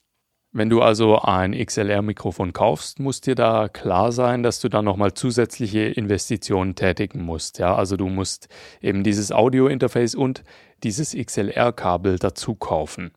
Wenn 0.57 0.69
du 0.69 0.81
also 0.81 1.19
ein 1.19 1.51
XLR-Mikrofon 1.51 2.53
kaufst, 2.53 3.01
muss 3.01 3.19
dir 3.19 3.35
da 3.35 3.67
klar 3.67 4.13
sein, 4.13 4.41
dass 4.41 4.61
du 4.61 4.69
dann 4.69 4.85
nochmal 4.85 5.13
zusätzliche 5.13 5.81
Investitionen 5.81 6.75
tätigen 6.75 7.25
musst. 7.25 7.59
Ja, 7.59 7.75
also 7.75 7.97
du 7.97 8.07
musst 8.07 8.47
eben 8.79 9.03
dieses 9.03 9.33
Audio-Interface 9.33 10.15
und 10.15 10.45
dieses 10.81 11.13
XLR-Kabel 11.13 12.19
dazu 12.19 12.55
kaufen. 12.55 13.11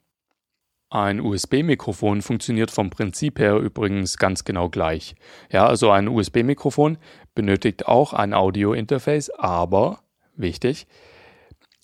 Ein 0.91 1.21
USB-Mikrofon 1.21 2.23
funktioniert 2.23 2.73
vom 2.73 2.91
Prinzip 2.91 3.39
her 3.39 3.55
übrigens 3.55 4.17
ganz 4.17 4.43
genau 4.43 4.69
gleich. 4.69 5.15
Ja, 5.53 5.65
also 5.65 5.93
ein 5.93 6.09
USB-Mikrofon 6.09 6.99
benötigt 7.37 7.87
auch 7.87 8.15
ein 8.15 8.35
Audio-Interface, 8.35 9.31
aber 9.31 10.01
wichtig, 10.35 10.89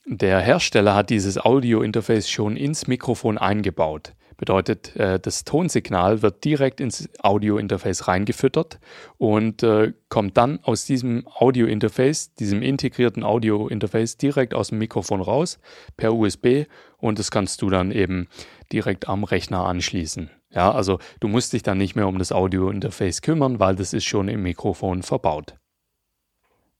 der 0.04 0.40
Hersteller 0.40 0.96
hat 0.96 1.10
dieses 1.10 1.38
Audio-Interface 1.38 2.28
schon 2.28 2.56
ins 2.56 2.88
Mikrofon 2.88 3.38
eingebaut. 3.38 4.14
Bedeutet, 4.36 4.96
äh, 4.96 5.20
das 5.20 5.44
Tonsignal 5.44 6.22
wird 6.22 6.44
direkt 6.44 6.80
ins 6.80 7.08
Audio-Interface 7.20 8.08
reingefüttert 8.08 8.80
und 9.18 9.62
äh, 9.62 9.92
kommt 10.08 10.36
dann 10.36 10.60
aus 10.62 10.84
diesem 10.84 11.26
Audio-Interface, 11.26 12.34
diesem 12.34 12.62
integrierten 12.62 13.22
Audio-Interface 13.22 14.16
direkt 14.16 14.54
aus 14.54 14.68
dem 14.68 14.78
Mikrofon 14.78 15.20
raus 15.20 15.58
per 15.96 16.14
USB 16.14 16.64
und 16.98 17.18
das 17.18 17.30
kannst 17.30 17.62
du 17.62 17.70
dann 17.70 17.90
eben 17.90 18.28
direkt 18.72 19.08
am 19.08 19.24
Rechner 19.24 19.64
anschließen. 19.66 20.30
Ja, 20.50 20.72
also 20.72 20.98
du 21.20 21.28
musst 21.28 21.52
dich 21.52 21.62
dann 21.62 21.78
nicht 21.78 21.96
mehr 21.96 22.08
um 22.08 22.18
das 22.18 22.32
Audio-Interface 22.32 23.22
kümmern, 23.22 23.58
weil 23.58 23.76
das 23.76 23.92
ist 23.92 24.04
schon 24.04 24.28
im 24.28 24.42
Mikrofon 24.42 25.02
verbaut. 25.02 25.54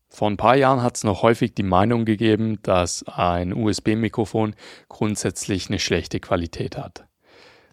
Vor 0.09 0.31
ein 0.31 0.37
paar 0.37 0.55
Jahren 0.55 0.81
hat 0.81 0.97
es 0.97 1.03
noch 1.03 1.23
häufig 1.23 1.55
die 1.55 1.65
Meinung 1.65 2.05
gegeben, 2.05 2.61
dass 2.63 3.05
ein 3.09 3.53
USB-Mikrofon 3.53 4.55
grundsätzlich 4.89 5.69
eine 5.69 5.81
schlechte 5.81 6.21
Qualität 6.21 6.79
hat. 6.79 7.09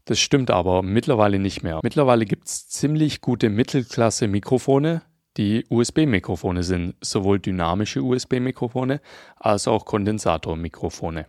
Das 0.06 0.20
stimmt 0.20 0.52
aber 0.52 0.82
mittlerweile 0.82 1.40
nicht 1.40 1.64
mehr. 1.64 1.80
Mittlerweile 1.84 2.26
gibt 2.26 2.48
es 2.48 2.68
ziemlich 2.68 3.22
gute 3.22 3.50
Mittelklasse-Mikrofone, 3.50 5.04
die 5.38 5.66
USB-Mikrofone 5.70 6.64
sind, 6.64 6.96
sowohl 7.02 7.40
dynamische 7.40 8.02
USB-Mikrofone 8.02 9.00
als 9.38 9.68
auch 9.68 9.86
Kondensatormikrofone. 9.86 11.28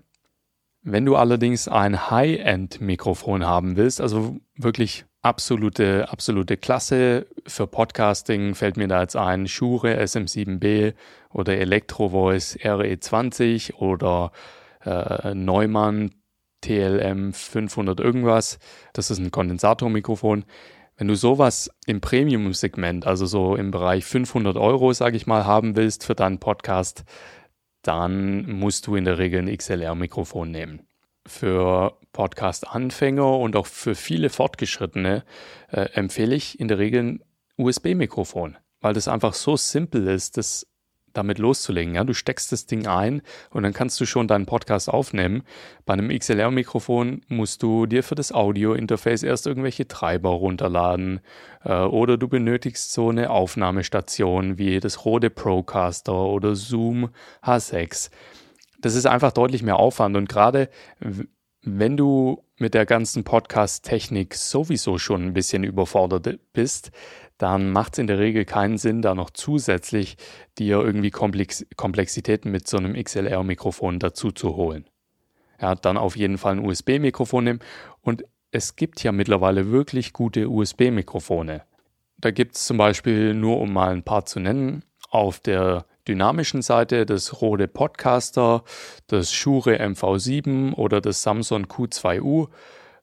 Wenn 0.84 1.06
du 1.06 1.14
allerdings 1.14 1.68
ein 1.68 2.10
High-End-Mikrofon 2.10 3.44
haben 3.44 3.76
willst, 3.76 4.00
also 4.00 4.38
wirklich 4.56 5.04
absolute, 5.20 6.08
absolute 6.10 6.56
Klasse 6.56 7.26
für 7.46 7.68
Podcasting, 7.68 8.56
fällt 8.56 8.76
mir 8.76 8.88
da 8.88 9.02
jetzt 9.02 9.14
ein 9.14 9.46
Shure 9.46 10.00
SM7B 10.00 10.94
oder 11.30 11.56
Electro 11.56 12.08
Voice 12.08 12.56
RE20 12.56 13.74
oder 13.74 14.32
äh, 14.84 15.34
Neumann 15.34 16.10
TLM 16.62 17.34
500 17.34 18.00
irgendwas. 18.00 18.58
Das 18.94 19.10
ist 19.10 19.18
ein 19.18 19.30
Kondensatormikrofon. 19.30 20.44
Wenn 20.96 21.08
du 21.08 21.14
sowas 21.14 21.70
im 21.86 22.00
Premium-Segment, 22.00 23.06
also 23.06 23.26
so 23.26 23.56
im 23.56 23.70
Bereich 23.70 24.04
500 24.04 24.56
Euro, 24.56 24.92
sage 24.92 25.16
ich 25.16 25.26
mal, 25.26 25.44
haben 25.44 25.76
willst 25.76 26.04
für 26.04 26.14
deinen 26.14 26.38
Podcast, 26.38 27.04
dann 27.82 28.50
musst 28.50 28.86
du 28.86 28.96
in 28.96 29.04
der 29.04 29.18
Regel 29.18 29.40
ein 29.42 29.56
XLR-Mikrofon 29.56 30.50
nehmen. 30.50 30.86
Für 31.26 31.98
Podcast-Anfänger 32.12 33.38
und 33.38 33.56
auch 33.56 33.66
für 33.66 33.94
viele 33.94 34.30
Fortgeschrittene 34.30 35.24
äh, 35.70 35.88
empfehle 35.92 36.34
ich 36.34 36.58
in 36.58 36.68
der 36.68 36.78
Regel 36.78 37.02
ein 37.02 37.24
USB-Mikrofon, 37.56 38.56
weil 38.80 38.94
das 38.94 39.08
einfach 39.08 39.34
so 39.34 39.56
simpel 39.56 40.08
ist, 40.08 40.36
das 40.36 40.66
damit 41.12 41.38
loszulegen. 41.38 41.94
Ja, 41.94 42.04
du 42.04 42.14
steckst 42.14 42.52
das 42.52 42.66
Ding 42.66 42.86
ein 42.86 43.22
und 43.50 43.62
dann 43.62 43.72
kannst 43.72 44.00
du 44.00 44.06
schon 44.06 44.28
deinen 44.28 44.46
Podcast 44.46 44.88
aufnehmen. 44.88 45.42
Bei 45.84 45.92
einem 45.94 46.16
XLR-Mikrofon 46.16 47.22
musst 47.28 47.62
du 47.62 47.86
dir 47.86 48.02
für 48.02 48.14
das 48.14 48.32
Audio-Interface 48.32 49.22
erst 49.22 49.46
irgendwelche 49.46 49.88
Treiber 49.88 50.30
runterladen 50.30 51.20
äh, 51.64 51.74
oder 51.74 52.16
du 52.16 52.28
benötigst 52.28 52.92
so 52.92 53.10
eine 53.10 53.30
Aufnahmestation 53.30 54.58
wie 54.58 54.80
das 54.80 55.04
Rode 55.04 55.30
Procaster 55.30 56.14
oder 56.14 56.54
Zoom 56.54 57.10
H6. 57.42 58.10
Das 58.80 58.94
ist 58.94 59.06
einfach 59.06 59.32
deutlich 59.32 59.62
mehr 59.62 59.76
Aufwand 59.76 60.16
und 60.16 60.28
gerade 60.28 60.68
wenn 61.64 61.96
du 61.96 62.42
mit 62.58 62.74
der 62.74 62.86
ganzen 62.86 63.24
Podcast-Technik 63.24 64.34
sowieso 64.34 64.98
schon 64.98 65.24
ein 65.24 65.32
bisschen 65.32 65.64
überfordert 65.64 66.40
bist, 66.52 66.90
dann 67.42 67.72
macht 67.72 67.94
es 67.94 67.98
in 67.98 68.06
der 68.06 68.20
Regel 68.20 68.44
keinen 68.44 68.78
Sinn, 68.78 69.02
da 69.02 69.16
noch 69.16 69.30
zusätzlich 69.30 70.16
dir 70.58 70.76
irgendwie 70.76 71.10
Komplex 71.10 71.66
Komplexitäten 71.76 72.52
mit 72.52 72.68
so 72.68 72.76
einem 72.76 72.94
XLR-Mikrofon 72.94 73.98
dazu 73.98 74.30
zu 74.30 74.54
holen. 74.54 74.86
Ja, 75.60 75.74
dann 75.74 75.96
auf 75.96 76.16
jeden 76.16 76.38
Fall 76.38 76.52
ein 76.52 76.64
USB-Mikrofon 76.64 77.42
nehmen. 77.42 77.58
Und 78.00 78.24
es 78.52 78.76
gibt 78.76 79.02
ja 79.02 79.10
mittlerweile 79.10 79.72
wirklich 79.72 80.12
gute 80.12 80.48
USB-Mikrofone. 80.48 81.62
Da 82.16 82.30
gibt 82.30 82.54
es 82.54 82.64
zum 82.64 82.76
Beispiel, 82.76 83.34
nur 83.34 83.60
um 83.60 83.72
mal 83.72 83.90
ein 83.90 84.04
paar 84.04 84.24
zu 84.24 84.38
nennen, 84.38 84.84
auf 85.10 85.40
der 85.40 85.84
dynamischen 86.06 86.62
Seite 86.62 87.06
das 87.06 87.42
Rode 87.42 87.66
Podcaster, 87.66 88.62
das 89.08 89.32
Shure 89.32 89.80
MV7 89.80 90.74
oder 90.74 91.00
das 91.00 91.22
Samsung 91.22 91.66
Q2U. 91.66 92.50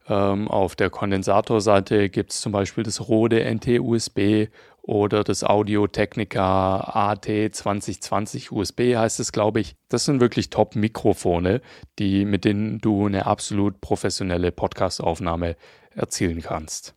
Ähm, 0.07 0.47
auf 0.47 0.75
der 0.75 0.89
Kondensatorseite 0.89 2.09
gibt 2.09 2.31
es 2.31 2.41
zum 2.41 2.51
Beispiel 2.51 2.83
das 2.83 3.07
Rode 3.07 3.43
NT-USB 3.43 4.49
oder 4.81 5.23
das 5.23 5.43
Audio 5.43 5.85
Technica 5.85 6.79
AT 6.79 7.25
2020 7.25 8.51
USB 8.51 8.95
heißt 8.95 9.19
es, 9.19 9.31
glaube 9.31 9.59
ich. 9.59 9.75
Das 9.87 10.05
sind 10.05 10.19
wirklich 10.19 10.49
Top-Mikrofone, 10.49 11.61
die, 11.99 12.25
mit 12.25 12.43
denen 12.43 12.79
du 12.79 13.05
eine 13.05 13.27
absolut 13.27 13.81
professionelle 13.81 14.51
Podcast-Aufnahme 14.51 15.57
erzielen 15.91 16.41
kannst. 16.41 16.95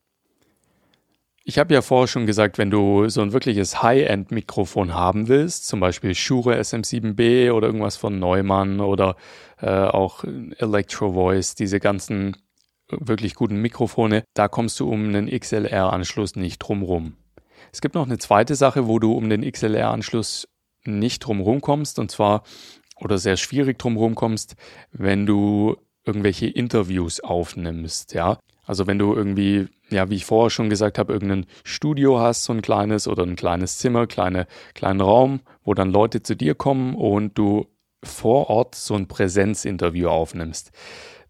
Ich 1.44 1.58
habe 1.58 1.74
ja 1.74 1.82
vorher 1.82 2.06
schon 2.06 2.24
gesagt, 2.24 2.56
wenn 2.56 2.70
du 2.70 3.08
so 3.08 3.20
ein 3.20 3.32
wirkliches 3.32 3.82
High-End-Mikrofon 3.82 4.94
haben 4.94 5.26
willst, 5.26 5.66
zum 5.66 5.80
Beispiel 5.80 6.14
Shure 6.14 6.58
SM7B 6.60 7.52
oder 7.52 7.66
irgendwas 7.66 7.96
von 7.96 8.18
Neumann 8.18 8.80
oder 8.80 9.16
äh, 9.60 9.68
auch 9.68 10.22
Electro 10.58 11.12
Voice, 11.12 11.56
diese 11.56 11.80
ganzen 11.80 12.36
wirklich 13.00 13.34
guten 13.34 13.56
Mikrofone, 13.56 14.24
da 14.34 14.48
kommst 14.48 14.78
du 14.80 14.88
um 14.88 15.04
einen 15.04 15.28
XLR-Anschluss 15.28 16.36
nicht 16.36 16.58
drumrum. 16.58 17.16
Es 17.72 17.80
gibt 17.80 17.94
noch 17.94 18.06
eine 18.06 18.18
zweite 18.18 18.54
Sache, 18.54 18.86
wo 18.86 18.98
du 18.98 19.12
um 19.12 19.28
den 19.30 19.50
XLR-Anschluss 19.50 20.48
nicht 20.84 21.20
drumrum 21.20 21.60
kommst, 21.60 21.98
und 21.98 22.10
zwar, 22.10 22.42
oder 23.00 23.18
sehr 23.18 23.36
schwierig 23.36 23.78
drumrum 23.78 24.14
kommst, 24.14 24.56
wenn 24.92 25.26
du 25.26 25.76
irgendwelche 26.04 26.46
Interviews 26.46 27.20
aufnimmst, 27.20 28.14
ja. 28.14 28.38
Also 28.64 28.86
wenn 28.86 28.98
du 28.98 29.14
irgendwie, 29.14 29.68
ja, 29.90 30.08
wie 30.08 30.16
ich 30.16 30.24
vorher 30.24 30.50
schon 30.50 30.70
gesagt 30.70 30.98
habe, 30.98 31.12
irgendein 31.12 31.46
Studio 31.64 32.20
hast, 32.20 32.44
so 32.44 32.52
ein 32.52 32.62
kleines 32.62 33.08
oder 33.08 33.24
ein 33.24 33.36
kleines 33.36 33.78
Zimmer, 33.78 34.06
kleine, 34.06 34.46
kleinen 34.74 35.00
Raum, 35.00 35.40
wo 35.64 35.74
dann 35.74 35.90
Leute 35.90 36.22
zu 36.22 36.36
dir 36.36 36.54
kommen 36.54 36.94
und 36.94 37.36
du 37.36 37.66
vor 38.04 38.50
Ort 38.50 38.74
so 38.74 38.94
ein 38.94 39.08
Präsenzinterview 39.08 40.08
aufnimmst. 40.08 40.72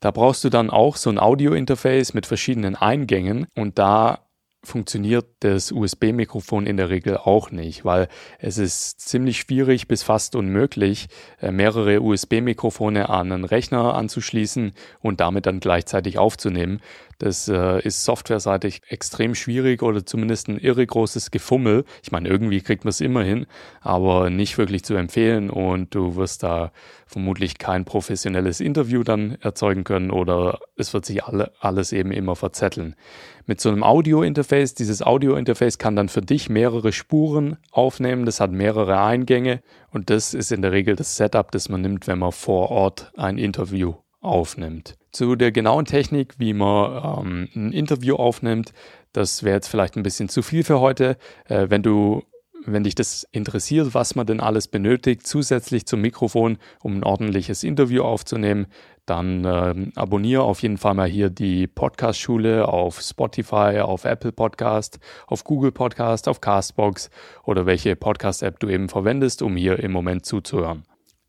Da 0.01 0.11
brauchst 0.11 0.43
du 0.43 0.49
dann 0.49 0.71
auch 0.71 0.97
so 0.97 1.11
ein 1.11 1.19
Audio-Interface 1.19 2.15
mit 2.15 2.27
verschiedenen 2.27 2.75
Eingängen 2.75 3.47
und 3.55 3.79
da 3.79 4.27
funktioniert 4.65 5.27
das 5.41 5.73
USB-Mikrofon 5.73 6.67
in 6.67 6.77
der 6.77 6.89
Regel 6.89 7.17
auch 7.17 7.51
nicht, 7.51 7.85
weil 7.85 8.09
es 8.39 8.59
ist 8.59 9.01
ziemlich 9.01 9.39
schwierig 9.39 9.89
bis 9.89 10.05
fast 10.05 10.37
unmöglich, 10.37 11.09
äh, 11.41 11.51
mehrere 11.51 12.01
USB-Mikrofone 12.01 13.09
an 13.09 13.33
einen 13.33 13.45
Rechner 13.45 13.95
anzuschließen 13.95 14.73
und 15.01 15.21
damit 15.21 15.47
dann 15.47 15.59
gleichzeitig 15.59 16.19
aufzunehmen. 16.19 16.81
Das 17.19 17.49
äh, 17.49 17.81
ist 17.83 18.05
softwareseitig 18.05 18.83
extrem 18.89 19.35
schwierig 19.35 19.83
oder 19.83 20.05
zumindest 20.05 20.49
ein 20.49 20.59
irre 20.59 20.85
großes 20.85 21.31
Gefummel. 21.31 21.85
Ich 22.03 22.11
meine, 22.11 22.29
irgendwie 22.29 22.61
kriegt 22.61 22.85
man 22.85 22.91
es 22.91 23.01
immer 23.01 23.23
hin, 23.23 23.47
aber 23.81 24.31
nicht 24.31 24.59
wirklich 24.59 24.85
zu 24.85 24.95
empfehlen 24.95 25.51
und 25.51 25.95
du 25.95 26.17
wirst 26.17 26.43
da 26.43 26.73
vermutlich 27.07 27.59
kein 27.59 27.85
professionelles 27.85 28.61
Interview 28.61 29.03
dann 29.03 29.37
erzeugen 29.41 29.85
können 29.85 30.11
oder 30.11 30.59
es 30.77 30.95
wird 30.95 31.05
sich 31.05 31.25
alle, 31.25 31.53
alles 31.61 31.93
eben 31.93 32.11
immer 32.11 32.35
verzetteln. 32.35 32.97
Mit 33.47 33.61
so 33.61 33.69
einem 33.69 33.83
Audio-Interface, 33.83 34.75
dieses 34.75 35.03
Audio-Interface 35.03 35.79
kann 35.79 35.97
dann 35.97 36.09
für 36.09 36.21
dich 36.21 36.49
mehrere 36.49 36.93
Spuren 36.93 37.57
aufnehmen, 37.71 38.25
das 38.25 38.41
hat 38.41 38.53
mehrere 38.53 39.01
Eingänge 39.01 39.63
und 39.91 40.11
das 40.11 40.33
ist 40.33 40.53
in 40.53 40.63
der 40.63 40.73
Regel 40.73 40.95
das 40.97 41.17
Setup, 41.17 41.51
das 41.51 41.69
man 41.69 41.81
nimmt, 41.81 42.07
wenn 42.07 42.19
man 42.19 42.33
vor 42.33 42.71
Ort 42.71 43.13
ein 43.17 43.39
Interview 43.39 43.95
aufnimmt. 44.21 44.97
Zu 45.11 45.35
der 45.35 45.51
genauen 45.51 45.85
Technik, 45.85 46.35
wie 46.39 46.55
man 46.55 47.27
ähm, 47.27 47.49
ein 47.55 47.73
Interview 47.73 48.17
aufnimmt, 48.17 48.73
Das 49.13 49.43
wäre 49.43 49.57
jetzt 49.57 49.69
vielleicht 49.69 49.97
ein 49.97 50.03
bisschen 50.03 50.31
zu 50.31 50.41
viel 50.41 50.65
für 50.65 50.81
heute. 50.81 51.19
Äh, 51.47 51.67
wenn 51.69 51.83
du 51.83 52.23
wenn 52.65 52.85
dich 52.85 52.95
das 52.95 53.27
interessiert, 53.33 53.95
was 53.95 54.15
man 54.15 54.27
denn 54.27 54.41
alles 54.41 54.69
benötigt, 54.69 55.27
zusätzlich 55.27 55.87
zum 55.87 56.01
Mikrofon, 56.01 56.59
um 56.81 56.97
ein 56.97 57.05
ordentliches 57.05 57.65
Interview 57.65 58.03
aufzunehmen, 58.03 58.67
dann 59.07 59.45
äh, 59.45 59.91
abonniere 59.97 60.43
auf 60.43 60.63
jeden 60.63 60.79
Fall 60.79 60.95
mal 60.95 61.09
hier 61.09 61.31
die 61.31 61.67
Podcast-Schule 61.67 62.69
auf 62.69 63.01
Spotify, 63.01 63.81
auf 63.81 64.05
Apple 64.05 64.33
Podcast, 64.33 65.01
auf 65.27 65.45
Google 65.45 65.73
Podcast, 65.73 66.29
auf 66.29 66.41
Castbox 66.41 67.11
oder 67.45 67.67
welche 67.67 67.97
Podcast-App 67.97 68.61
du 68.61 68.69
eben 68.69 68.89
verwendest, 68.89 69.43
um 69.43 69.57
hier 69.57 69.79
im 69.81 69.93
Moment 69.93 70.25
zuzuhören. 70.25 70.85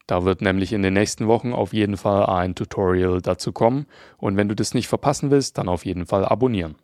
Da 0.06 0.26
wird 0.26 0.42
nämlich 0.42 0.74
in 0.74 0.82
den 0.82 0.94
nächsten 0.94 1.28
Wochen 1.28 1.54
auf 1.54 1.74
jeden 1.74 1.98
Fall 1.98 2.26
ein 2.26 2.56
Tutorial 2.56 3.22
dazu 3.22 3.52
kommen 3.52 3.88
und 4.18 4.38
wenn 4.38 4.50
du 4.50 4.56
das 4.56 4.74
nicht 4.74 4.88
verpassen 4.88 5.32
willst, 5.32 5.58
dann 5.58 5.70
auf 5.70 5.86
jeden 5.86 6.06
Fall 6.06 6.26
abonnieren. 6.26 6.76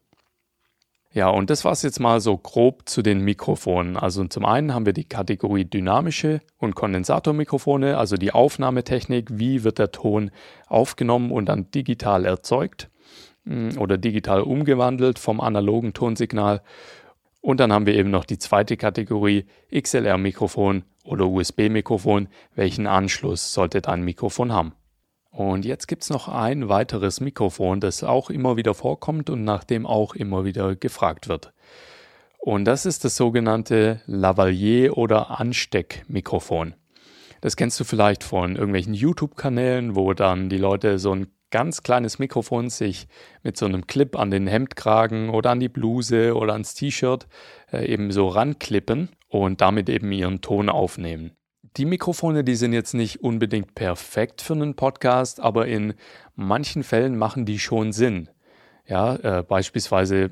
Ja, 1.12 1.30
und 1.30 1.50
das 1.50 1.66
war 1.66 1.72
es 1.72 1.82
jetzt 1.82 2.00
mal 2.00 2.22
so 2.22 2.38
grob 2.38 2.88
zu 2.88 3.01
den 3.01 3.22
Mikrofonen. 3.22 3.98
Also 3.98 4.24
zum 4.25 4.46
einen 4.46 4.75
haben 4.75 4.86
wir 4.86 4.94
die 4.94 5.10
Kategorie 5.10 5.66
dynamische 5.66 6.42
und 6.58 6.75
Kondensatormikrofone, 6.75 7.98
also 7.98 8.16
die 8.16 8.32
Aufnahmetechnik, 8.32 9.28
wie 9.32 9.63
wird 9.63 9.80
der 9.80 9.92
Ton 9.92 10.30
aufgenommen 10.68 11.32
und 11.32 11.48
dann 11.48 11.72
digital 11.72 12.25
erzeugt 12.25 12.92
mm, 13.46 13.80
oder 13.80 13.98
digital 13.98 14.42
umgewandelt 14.42 15.18
vom 15.18 15.42
analogen 15.42 15.94
Tonsignal. 15.94 16.62
Und 17.42 17.60
dann 17.60 17.74
haben 17.74 17.88
wir 17.88 17.96
eben 17.96 18.12
noch 18.12 18.25
die 18.25 18.38
zweite 18.38 18.78
Kategorie 18.78 19.46
XLR-Mikrofon 19.74 20.84
oder 21.04 21.25
USB-Mikrofon. 21.25 22.28
Welchen 22.54 22.86
Anschluss 22.86 23.51
sollte 23.51 23.82
dein 23.82 24.04
Mikrofon 24.04 24.54
haben? 24.54 24.74
Und 25.31 25.63
jetzt 25.63 25.88
gibt 25.88 26.03
es 26.03 26.09
noch 26.09 26.27
ein 26.27 26.69
weiteres 26.69 27.21
Mikrofon, 27.21 27.79
das 27.79 28.03
auch 28.03 28.29
immer 28.29 28.57
wieder 28.57 28.74
vorkommt 28.74 29.29
und 29.29 29.43
nach 29.43 29.63
dem 29.63 29.86
auch 29.86 30.15
immer 30.15 30.43
wieder 30.43 30.75
gefragt 30.75 31.27
wird. 31.27 31.53
Und 32.39 32.65
das 32.65 32.86
ist 32.86 33.03
das 33.05 33.15
sogenannte 33.15 34.01
Lavalier 34.05 34.98
oder 34.98 35.39
Ansteckmikrofon. 35.39 36.74
Das 37.41 37.55
kennst 37.55 37.79
du 37.79 37.83
vielleicht 37.83 38.24
von 38.24 38.55
irgendwelchen 38.55 38.93
YouTube-Kanälen, 38.93 39.95
wo 39.95 40.13
dann 40.13 40.50
die 40.50 40.57
Leute 40.57 41.00
so 41.00 41.13
ein 41.13 41.27
ganz 41.51 41.83
kleines 41.83 42.19
Mikrofon 42.19 42.69
sich 42.69 43.07
mit 43.43 43.57
so 43.57 43.65
einem 43.65 43.88
Clip 43.88 44.17
an 44.17 44.31
den 44.31 44.48
Hemdkragen 44.48 45.29
oder 45.29 45.51
an 45.51 45.59
die 45.59 45.69
Bluse 45.69 46.36
oder 46.36 46.53
ans 46.53 46.75
T-Shirt 46.75 47.27
äh, 47.71 47.86
eben 47.86 48.12
so 48.12 48.27
ranklippen 48.27 49.09
und 49.27 49.62
damit 49.62 49.89
eben 49.89 50.12
ihren 50.12 50.41
Ton 50.41 50.69
aufnehmen. 50.69 51.31
Die 51.77 51.85
Mikrofone, 51.85 52.43
die 52.43 52.55
sind 52.55 52.73
jetzt 52.73 52.93
nicht 52.93 53.23
unbedingt 53.23 53.75
perfekt 53.75 54.41
für 54.41 54.53
einen 54.53 54.75
Podcast, 54.75 55.39
aber 55.39 55.67
in 55.67 55.93
manchen 56.35 56.83
Fällen 56.83 57.17
machen 57.17 57.45
die 57.45 57.59
schon 57.59 57.91
Sinn. 57.91 58.29
Ja, 58.88 59.15
äh, 59.15 59.43
beispielsweise, 59.43 60.31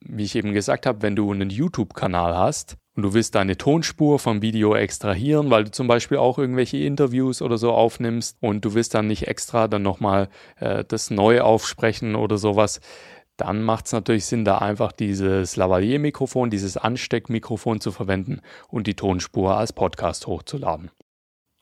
wie 0.00 0.24
ich 0.24 0.36
eben 0.36 0.52
gesagt 0.52 0.84
habe, 0.84 1.02
wenn 1.02 1.16
du 1.16 1.32
einen 1.32 1.50
YouTube-Kanal 1.50 2.36
hast 2.36 2.76
und 2.94 3.02
du 3.02 3.14
willst 3.14 3.34
deine 3.34 3.56
Tonspur 3.56 4.18
vom 4.18 4.42
Video 4.42 4.74
extrahieren, 4.74 5.50
weil 5.50 5.64
du 5.64 5.70
zum 5.70 5.86
Beispiel 5.86 6.18
auch 6.18 6.36
irgendwelche 6.36 6.78
Interviews 6.78 7.40
oder 7.40 7.56
so 7.56 7.72
aufnimmst 7.72 8.36
und 8.40 8.64
du 8.64 8.74
willst 8.74 8.94
dann 8.94 9.06
nicht 9.06 9.26
extra 9.26 9.68
dann 9.68 9.82
nochmal 9.82 10.28
äh, 10.58 10.84
das 10.86 11.10
neu 11.10 11.40
aufsprechen 11.40 12.14
oder 12.14 12.36
sowas, 12.36 12.80
dann 13.38 13.62
macht 13.62 13.86
es 13.86 13.92
natürlich 13.92 14.26
Sinn, 14.26 14.44
da 14.44 14.58
einfach 14.58 14.92
dieses 14.92 15.56
Lavalier-Mikrofon, 15.56 16.50
dieses 16.50 16.76
Ansteckmikrofon 16.76 17.80
zu 17.80 17.92
verwenden 17.92 18.40
und 18.68 18.86
die 18.86 18.94
Tonspur 18.96 19.56
als 19.56 19.72
Podcast 19.72 20.26
hochzuladen. 20.26 20.90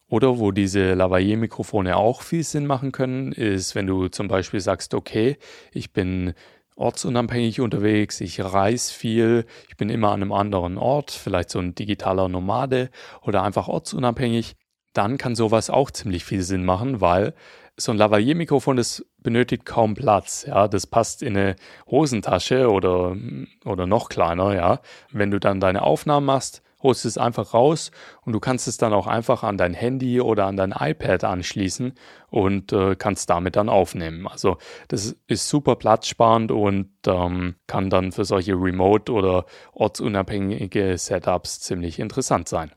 Oder 0.08 0.38
wo 0.38 0.52
diese 0.52 0.94
Lavalier-Mikrofone 0.94 1.96
auch 1.96 2.22
viel 2.22 2.44
Sinn 2.44 2.66
machen 2.66 2.92
können, 2.92 3.32
ist, 3.32 3.74
wenn 3.74 3.86
du 3.86 4.08
zum 4.08 4.26
Beispiel 4.26 4.60
sagst, 4.60 4.94
okay, 4.94 5.36
ich 5.70 5.92
bin 5.92 6.32
ortsunabhängig 6.76 7.60
unterwegs, 7.60 8.20
ich 8.22 8.40
reise 8.40 8.92
viel, 8.92 9.44
ich 9.68 9.76
bin 9.76 9.90
immer 9.90 10.12
an 10.12 10.22
einem 10.22 10.32
anderen 10.32 10.78
Ort, 10.78 11.10
vielleicht 11.10 11.50
so 11.50 11.58
ein 11.58 11.74
digitaler 11.74 12.28
Nomade 12.28 12.90
oder 13.20 13.42
einfach 13.42 13.68
ortsunabhängig, 13.68 14.54
dann 14.94 15.18
kann 15.18 15.34
sowas 15.34 15.68
auch 15.68 15.90
ziemlich 15.90 16.24
viel 16.24 16.42
Sinn 16.42 16.64
machen, 16.64 17.02
weil 17.02 17.34
so 17.76 17.92
ein 17.92 17.98
Lavalier-Mikrofon, 17.98 18.76
das 18.76 19.04
benötigt 19.18 19.66
kaum 19.66 19.94
Platz. 19.94 20.44
Ja, 20.46 20.68
das 20.68 20.86
passt 20.86 21.22
in 21.22 21.36
eine 21.36 21.56
Hosentasche 21.90 22.70
oder, 22.70 23.16
oder 23.64 23.86
noch 23.86 24.08
kleiner. 24.08 24.54
Ja, 24.54 24.80
wenn 25.10 25.30
du 25.30 25.38
dann 25.38 25.60
deine 25.60 25.82
Aufnahmen 25.82 26.26
machst, 26.26 26.62
holst 26.82 27.04
du 27.04 27.08
es 27.08 27.18
einfach 27.18 27.54
raus 27.54 27.90
und 28.22 28.32
du 28.32 28.40
kannst 28.40 28.68
es 28.68 28.76
dann 28.76 28.92
auch 28.92 29.06
einfach 29.06 29.42
an 29.42 29.58
dein 29.58 29.74
Handy 29.74 30.20
oder 30.20 30.46
an 30.46 30.56
dein 30.56 30.72
iPad 30.72 31.24
anschließen 31.24 31.94
und 32.28 32.72
äh, 32.72 32.96
kannst 32.96 33.30
damit 33.30 33.56
dann 33.56 33.68
aufnehmen. 33.68 34.26
Also 34.26 34.58
das 34.88 35.16
ist 35.26 35.48
super 35.48 35.76
platzsparend 35.76 36.52
und 36.52 36.90
ähm, 37.06 37.56
kann 37.66 37.90
dann 37.90 38.12
für 38.12 38.24
solche 38.24 38.52
Remote- 38.54 39.12
oder 39.12 39.46
ortsunabhängige 39.72 40.96
Setups 40.96 41.60
ziemlich 41.60 41.98
interessant 41.98 42.48
sein. 42.48 42.72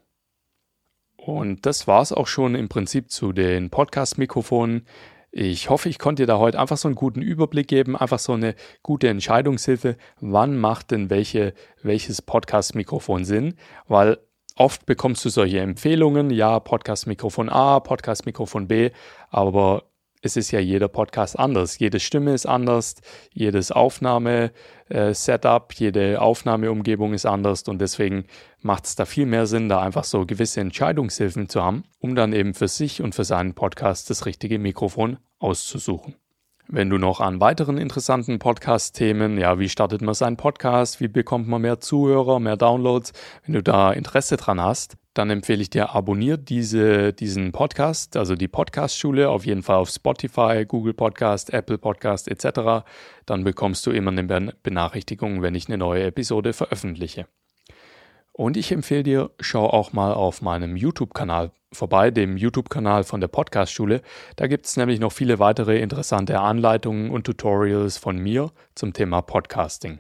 Und 1.29 1.65
das 1.65 1.87
war 1.87 2.01
es 2.01 2.11
auch 2.11 2.27
schon 2.27 2.55
im 2.55 2.69
Prinzip 2.69 3.11
zu 3.11 3.31
den 3.33 3.69
Podcast-Mikrofonen. 3.69 4.85
Ich 5.31 5.69
hoffe, 5.69 5.87
ich 5.89 5.99
konnte 5.99 6.23
dir 6.23 6.27
da 6.27 6.39
heute 6.39 6.59
einfach 6.59 6.77
so 6.77 6.87
einen 6.87 6.95
guten 6.95 7.21
Überblick 7.21 7.67
geben, 7.67 7.95
einfach 7.95 8.17
so 8.17 8.33
eine 8.33 8.55
gute 8.81 9.09
Entscheidungshilfe, 9.09 9.95
wann 10.19 10.57
macht 10.57 10.89
denn 10.89 11.11
welche, 11.11 11.53
welches 11.83 12.23
Podcast-Mikrofon 12.23 13.25
Sinn, 13.25 13.53
weil 13.87 14.17
oft 14.55 14.87
bekommst 14.87 15.23
du 15.23 15.29
solche 15.29 15.59
Empfehlungen, 15.59 16.31
ja, 16.31 16.59
Podcast-Mikrofon 16.59 17.49
A, 17.49 17.79
Podcast-Mikrofon 17.79 18.67
B, 18.67 18.89
aber 19.29 19.83
es 20.21 20.35
ist 20.35 20.51
ja 20.51 20.59
jeder 20.59 20.87
Podcast 20.87 21.39
anders. 21.39 21.79
Jede 21.79 21.99
Stimme 21.99 22.33
ist 22.33 22.45
anders, 22.45 22.95
jedes 23.31 23.71
Aufnahme-Setup, 23.71 25.73
jede 25.73 26.21
Aufnahmeumgebung 26.21 27.13
ist 27.13 27.25
anders 27.25 27.63
und 27.63 27.79
deswegen 27.79 28.25
macht 28.61 28.85
es 28.85 28.95
da 28.95 29.05
viel 29.05 29.25
mehr 29.25 29.47
Sinn, 29.47 29.69
da 29.69 29.81
einfach 29.81 30.03
so 30.03 30.25
gewisse 30.25 30.61
Entscheidungshilfen 30.61 31.49
zu 31.49 31.63
haben, 31.63 31.83
um 31.99 32.15
dann 32.15 32.33
eben 32.33 32.53
für 32.53 32.67
sich 32.67 33.01
und 33.01 33.15
für 33.15 33.23
seinen 33.23 33.53
Podcast 33.53 34.09
das 34.09 34.25
richtige 34.25 34.59
Mikrofon 34.59 35.17
auszusuchen. 35.39 36.15
Wenn 36.71 36.91
du 36.91 36.99
noch 36.99 37.19
an 37.19 37.41
weiteren 37.41 37.79
interessanten 37.79 38.37
Podcast-Themen, 38.37 39.39
ja, 39.39 39.57
wie 39.57 39.69
startet 39.69 40.03
man 40.03 40.13
seinen 40.13 40.37
Podcast, 40.37 41.01
wie 41.01 41.07
bekommt 41.07 41.47
man 41.47 41.63
mehr 41.63 41.79
Zuhörer, 41.79 42.39
mehr 42.39 42.57
Downloads, 42.57 43.11
wenn 43.43 43.55
du 43.55 43.63
da 43.63 43.91
Interesse 43.91 44.37
dran 44.37 44.61
hast, 44.61 44.95
dann 45.15 45.31
empfehle 45.31 45.63
ich 45.63 45.71
dir, 45.71 45.95
abonniert 45.95 46.47
diese, 46.49 47.11
diesen 47.11 47.53
Podcast, 47.53 48.15
also 48.15 48.35
die 48.35 48.47
Podcast-Schule, 48.47 49.31
auf 49.31 49.47
jeden 49.47 49.63
Fall 49.63 49.77
auf 49.77 49.89
Spotify, 49.89 50.63
Google 50.67 50.93
Podcast, 50.93 51.51
Apple 51.51 51.79
Podcast 51.79 52.27
etc. 52.27 52.85
Dann 53.25 53.43
bekommst 53.43 53.87
du 53.87 53.91
immer 53.91 54.11
eine 54.11 54.53
Benachrichtigung, 54.61 55.41
wenn 55.41 55.55
ich 55.55 55.69
eine 55.69 55.79
neue 55.79 56.03
Episode 56.03 56.53
veröffentliche. 56.53 57.25
Und 58.39 58.55
ich 58.55 58.71
empfehle 58.71 59.03
dir, 59.03 59.31
schau 59.41 59.65
auch 59.65 59.91
mal 59.91 60.13
auf 60.13 60.41
meinem 60.41 60.77
YouTube-Kanal 60.77 61.51
vorbei, 61.73 62.09
dem 62.09 62.37
YouTube-Kanal 62.37 63.03
von 63.03 63.19
der 63.19 63.27
Podcast-Schule. 63.27 64.01
Da 64.37 64.47
gibt 64.47 64.65
es 64.65 64.77
nämlich 64.77 65.01
noch 65.01 65.11
viele 65.11 65.39
weitere 65.39 65.81
interessante 65.81 66.39
Anleitungen 66.39 67.11
und 67.11 67.25
Tutorials 67.25 67.97
von 67.97 68.17
mir 68.17 68.53
zum 68.75 68.93
Thema 68.93 69.21
Podcasting. 69.21 69.99